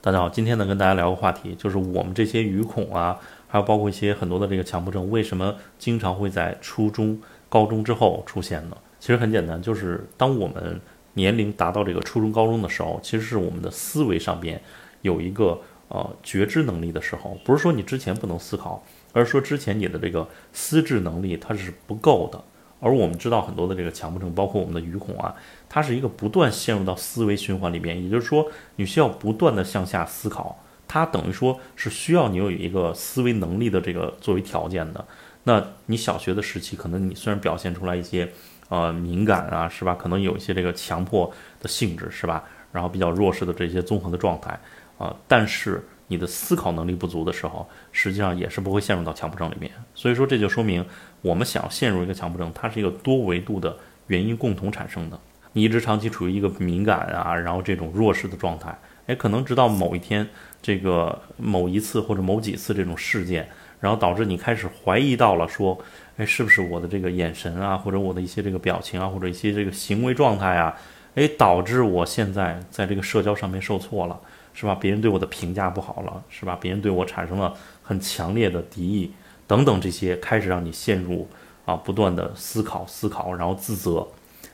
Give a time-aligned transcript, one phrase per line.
[0.00, 8.76] 大家好，今天呢跟大家聊个话题，就是我们这些语恐啊，还有包括一些很多的这个强迫症，为什么经常会在初中、高中之后出现呢？
[9.00, 10.80] 其实很简单，就是当我们
[11.14, 14.62] 年龄达到这个初中、高中的时候，其实是我们的思维上边
[15.02, 18.80] 有一个呃觉知能力的时候，不是说你之前不能思考，
[19.12, 22.40] 而是说之前你的这个思智能力它是不够的。
[22.80, 25.34] 而我们知道很多的这个强迫症，包括我们的语恐啊，
[25.68, 35.04] 它是一个不断陷入到思维循环里面，也就是说，你需要不断的向下思考，它等于说是需要你有一个思维能力的这个作为条件的。
[35.44, 38.30] 那你小学的时期，可能你虽然表现出来一些
[38.68, 39.94] 呃敏感啊，是吧？
[39.94, 42.44] 可能有一些这个强迫的性质，是吧？
[42.70, 44.58] 然后比较弱势的这些综合的状态
[44.98, 45.82] 啊，但是。
[46.08, 49.70] 你的思考能力不足的时候，实际上也是不会陷入到强迫症里面。
[49.94, 50.84] 所以说，这就说明
[51.22, 53.76] 我们想陷入一个强迫症，它是一个多维度的
[54.08, 55.18] 原因共同产生的。
[55.52, 58.76] 你一直长期处于一个敏感啊，然后这种弱势的状态，
[59.06, 60.26] 哎，可能直到某一天，
[60.60, 63.48] 这个某一次或者某几次这种事件，
[63.80, 65.78] 然后导致你开始怀疑到了说，
[66.16, 70.76] 哎，是不是我的这个眼神啊，或者我的一些这个表情啊，或者一些这个行为状态啊，
[71.14, 74.20] 哎，导致我现在在这个社交上面受挫了。
[74.58, 74.74] 是吧？
[74.74, 76.58] 别人对我的评价不好了，是吧？
[76.60, 79.12] 别人对我产生了很强烈的敌意，
[79.46, 81.28] 等等，这些开始让你陷入
[81.64, 84.04] 啊不断的思考、思考，然后自责，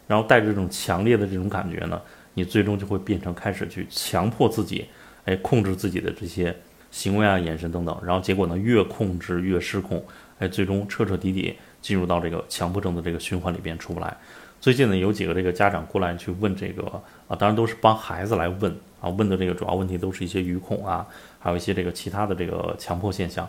[0.06, 1.98] 然后带着这种强烈的这种感觉呢，
[2.34, 4.84] 你最终就会变成开始去强迫自己，
[5.24, 6.54] 哎，控制自己的这些
[6.90, 10.04] 行为啊、眼神等等，然后结果呢，越控制越失控，
[10.38, 14.14] 哎，最终彻彻底底进入到这个强迫症的这个循环里边出不来。
[14.64, 16.82] 最近呢，有几个这个家长过来去问这个
[17.28, 21.06] 啊，当然都是帮孩子来问啊，问的这个主要问题都是一些语恐啊，
[21.38, 23.46] 还有一些这个其他的这个强迫现象。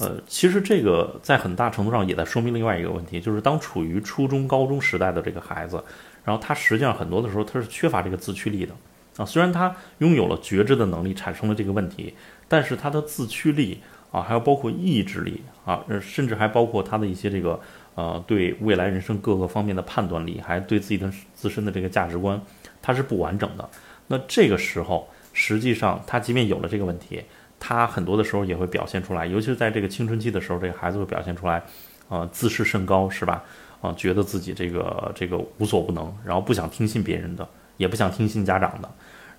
[0.00, 5.82] 呃，其实这个在很大程度上也在说明另外一个问题，就是当处于初中、高中时代的这个孩子，
[6.26, 8.74] 然后他实际上很多的时候他是缺乏这个自驱力的
[9.16, 9.24] 啊。
[9.24, 12.12] 虽然他拥有了觉知的能力，产生了这个问题，
[12.48, 13.80] 但是他的自驱力
[14.10, 17.60] 啊，还有包括意志力啊，甚至还包括他的一些这个。
[17.96, 22.40] 呃，对未来人生各个方面的判断力，还对自己的自身的这个价值观，
[22.80, 23.68] 它是不完整的。
[24.06, 27.22] 那这个时候，实际上他即便有了这个问题，
[27.58, 31.62] 他很多的时候也会表现出来，尤其是在这个青春期的时候，这个孩子会表现出来，
[32.08, 33.44] 呃，自视甚高，是吧？
[33.82, 37.46] 啊，觉得自己这个这个无所不能，然后不想听信别人的，
[37.76, 38.88] 也不想听信家长的，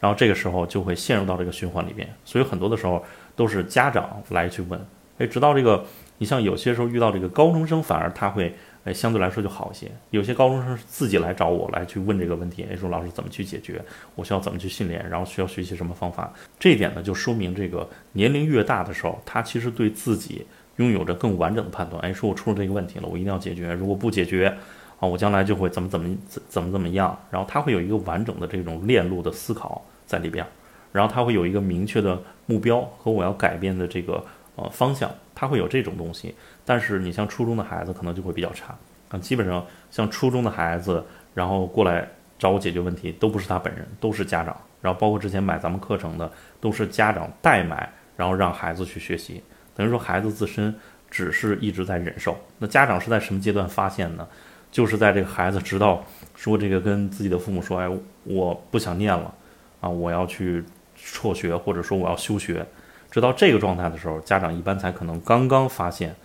[0.01, 2.05] 然后这个时候就会陷入到这个循环里边。
[2.25, 3.01] 所以很多的时候
[3.33, 4.77] 都是家长来去问，
[5.19, 5.85] 哎，直到这个。
[6.17, 8.53] 你像有些时候遇到这个高中生，反而他会，
[8.83, 9.89] 哎，相对来说就好一些。
[10.11, 13.83] 有些高中生自己来找我来去问这个问题，哎，说老师怎么去解决？
[14.13, 15.03] 我需要怎么去训练？
[15.09, 16.31] 然后需要学习什么方法？
[16.59, 20.45] 这一点呢，就说明这个年龄越大的时候，他其实对自己
[20.75, 21.99] 拥有着更完整的判断。
[22.03, 23.73] 哎，说我出了这个问题了，我一定要解决。
[23.73, 24.55] 如果不解决，
[24.99, 27.17] 啊，我将来就会怎么怎么怎怎么怎么样。
[27.31, 30.45] 然后他会有一个完整的这种链路的思考在里边，
[30.91, 34.23] 然后他会有一个明确的目标和我要改变的这个。
[34.57, 36.35] 呃，方向他会有这种东西，
[36.65, 38.75] 但是你像初中的孩子可能就会比较差
[39.07, 39.17] 啊。
[39.17, 41.01] 基本上像初中的孩子，
[41.33, 42.05] 然后过来
[42.37, 44.55] 找我解决问题，都不是他本人，都是家长。
[44.81, 46.29] 然后包括之前买咱们课程的，
[46.59, 49.41] 都是家长代买，然后让孩子去学习。
[49.73, 50.75] 等于说孩子自身
[51.09, 52.37] 只是一直在忍受。
[52.59, 54.27] 那家长是在什么阶段发现呢？
[54.69, 56.03] 就是在这个孩子直到
[56.35, 57.89] 说这个跟自己的父母说，哎，
[58.25, 59.33] 我不想念了
[59.81, 60.63] 啊，我要去
[60.95, 62.65] 辍学，或者说我要休学。
[63.09, 66.15] 直到这个状态的时候，家长一般才可能刚刚发现，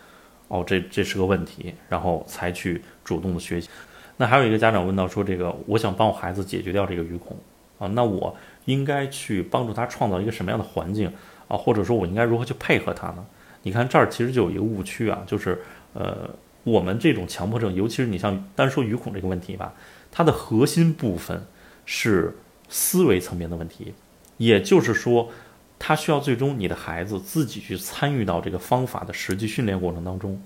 [0.46, 3.68] 哦，这这是个问题，然后才去主动的学习。
[4.18, 7.36] 那还有一个家长问到说，这个我想帮我孩子解决掉这个语恐
[7.80, 8.34] 啊，那我
[8.66, 11.12] 应该去帮助他创造一个什么样的环境
[11.48, 11.56] 啊？
[11.56, 13.26] 或者说我应该如何去配合他呢？
[13.62, 15.60] 你看这儿其实就有一个误区啊，就是
[15.92, 16.30] 呃，
[16.62, 19.74] 我们这种强迫症，尤其是你像单说语恐这个问题吧，
[20.12, 21.44] 它的核心部分
[21.84, 22.32] 是
[22.68, 23.94] 思维层面的问题，
[24.36, 25.30] 也就是说。
[25.78, 30.40] 他需要最终你的孩子自己去参与到这个方法的实际训练过程当中，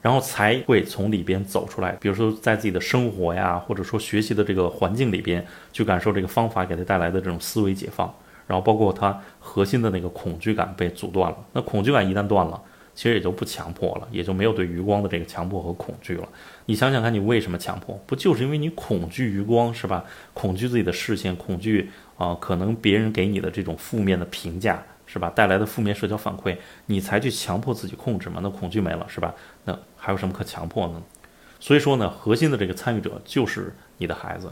[0.00, 1.90] 然后才会从里边走出来。
[2.00, 8.14] 比如说，在自己的生活呀，或者说学习的这个环境里边，去感受这个方法给他带来的这种思维解放，
[8.46, 11.36] 然后包括他核心的那个恐惧感被阻断了。
[11.52, 12.62] 那恐惧感一旦断了。
[12.96, 16.26] 其实也就不强迫了，也就没有对余光的这个强迫和恐惧了。
[16.64, 17.94] 你想想看，你为什么强迫？
[18.06, 20.02] 不就是因为你恐惧余光是吧？
[20.32, 25.30] 恐惧自己的视线，恐惧啊，可能别人给你的这种负面的评价是吧？
[25.34, 26.56] 带来的负面社交反馈，
[26.86, 28.40] 你才去强迫自己控制嘛？
[28.42, 29.34] 那恐惧没了是吧？
[29.64, 31.02] 那还有什么可强迫呢？
[31.60, 34.50] 所以说呢，核心的这个参与者就是你的孩子。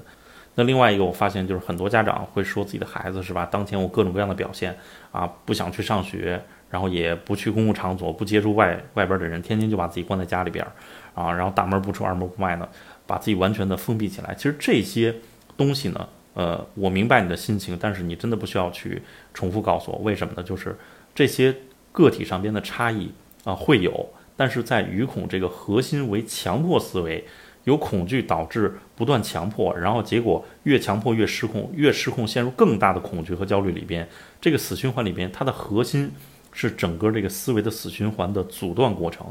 [0.55, 3.47] 那另外一个，我发现就是很多家长会说自己的孩子是吧？
[3.47, 4.77] 当前我各种各样的表现
[5.11, 6.45] 啊，不想去上学。
[6.75, 10.73] 然后也不去公共场所，不接触外外边的人，天天就把自己关在家里边儿，
[11.15, 12.69] 啊，然后大门不出二门不迈的，
[13.07, 14.35] 把自己完全的封闭起来。
[14.35, 15.15] 其实这些
[15.57, 19.01] 东西呢，呃，我明白你的心情，但是你真的不需要去
[19.33, 20.43] 重复告诉我，为什么呢？
[20.43, 20.77] 就是
[21.15, 21.55] 这些
[21.93, 23.13] 个体上边的差异
[23.45, 27.25] 啊会有，但是在鱼恐这个核心为强迫思维，
[27.63, 34.09] 有恐惧导致不断强迫，然后结果越强迫越失控，越失控陷入更大的恐惧和焦虑里边，
[34.41, 36.11] 这个死循环里边，它的核心
[36.55, 39.27] 是整个这个思维的死循环的阻断过程。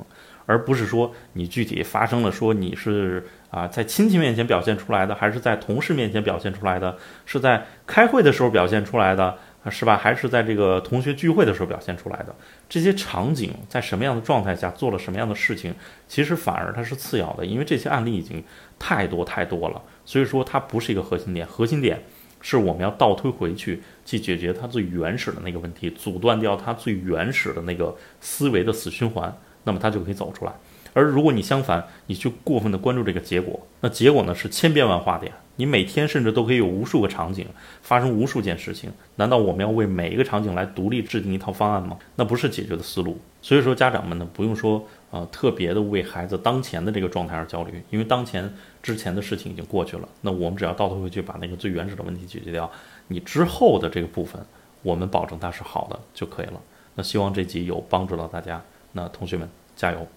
[0.45, 9.37] 而不是说你具体发生了，说你是啊在亲戚面前表现出来的，还是在同事面前表现出来的，是在开会的时候表现出来的，
[9.69, 9.95] 是吧？
[9.95, 12.35] 还是在这个同学聚会的时候表现出来的？
[12.67, 15.73] 这些场景在什么样的状态下做了什么样的事情，
[16.09, 18.43] 其实反而它是次要的，因为这些案例已经
[18.77, 21.47] 太多太多了，所以说它不是一个核心点。
[21.47, 22.03] 核心点
[22.43, 29.35] 是我们要倒推回去，去解决它最原始的那个问题，阻断掉它最原始的那个思维的死循环。
[29.65, 30.51] 那么它就可以走出来，
[30.91, 35.31] 而如果你相反，你去过分的关注这个结果，那结果呢是千变万化的呀。
[35.55, 37.47] 你每天甚至都可以有无数个场景
[37.81, 41.97] 发生无数件事情，难道我们要为每一个场景来独立制定一套方案吗？
[42.17, 43.17] 那不是解决的思路。
[43.41, 48.51] 所以说，家长们呢不用说呃特别的为孩子当前的这个状态而焦虑，因为当前
[48.81, 50.10] 之前的事情已经过去了。
[50.21, 52.69] 那我们只要倒退回去把那个最原始的问题解决掉，
[53.10, 54.44] 你之后的这个部分，
[54.81, 56.60] 我们保证它是好的就可以了。
[56.95, 58.60] 那希望这集有帮助到大家。
[58.94, 60.07] 那同学们加油！